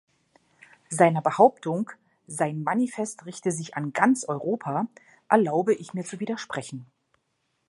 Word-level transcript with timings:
Seiner 0.89 1.21
Behauptung, 1.21 1.91
sein 2.25 2.63
Manifest 2.63 3.23
richte 3.27 3.51
sich 3.51 3.75
an 3.77 3.93
ganz 3.93 4.23
Europa, 4.25 4.87
erlaube 5.29 5.75
ich 5.75 5.93
mir 5.93 6.03
zu 6.03 6.19
widersprechen. 6.19 6.87